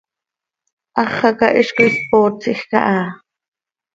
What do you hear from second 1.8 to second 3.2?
spootsij caha.